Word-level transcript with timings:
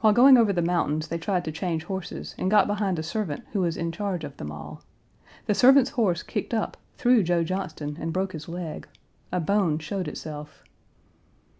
While 0.00 0.12
going 0.12 0.36
over 0.36 0.52
the 0.52 0.60
mountains 0.60 1.06
they 1.06 1.18
tried 1.18 1.44
to 1.44 1.52
change 1.52 1.84
horses 1.84 2.34
and 2.36 2.50
got 2.50 2.66
behind 2.66 2.98
a 2.98 3.02
servant 3.04 3.44
who 3.52 3.60
was 3.60 3.76
in 3.76 3.92
charge 3.92 4.24
of 4.24 4.36
them 4.36 4.50
all. 4.50 4.82
The 5.46 5.54
servant's 5.54 5.90
horse 5.90 6.24
kicked 6.24 6.52
up, 6.52 6.76
threw 6.96 7.22
Joe 7.22 7.44
Johnston, 7.44 7.96
and 8.00 8.12
broke 8.12 8.32
his 8.32 8.48
leg; 8.48 8.88
a 9.30 9.38
bone 9.38 9.78
showed 9.78 10.08
itself. 10.08 10.64